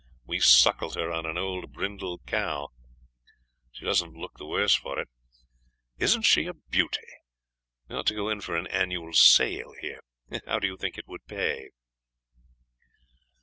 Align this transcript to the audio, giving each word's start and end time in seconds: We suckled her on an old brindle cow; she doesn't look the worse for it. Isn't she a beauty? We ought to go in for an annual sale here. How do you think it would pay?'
We 0.25 0.39
suckled 0.39 0.95
her 0.95 1.11
on 1.11 1.27
an 1.27 1.37
old 1.37 1.73
brindle 1.73 2.17
cow; 2.25 2.69
she 3.71 3.85
doesn't 3.85 4.15
look 4.15 4.39
the 4.39 4.47
worse 4.47 4.73
for 4.73 4.97
it. 4.99 5.09
Isn't 5.99 6.23
she 6.23 6.47
a 6.47 6.55
beauty? 6.55 7.05
We 7.87 7.95
ought 7.97 8.07
to 8.07 8.15
go 8.15 8.27
in 8.27 8.41
for 8.41 8.55
an 8.57 8.65
annual 8.65 9.13
sale 9.13 9.75
here. 9.79 10.01
How 10.47 10.57
do 10.57 10.65
you 10.65 10.75
think 10.75 10.97
it 10.97 11.07
would 11.07 11.27
pay?' 11.27 11.69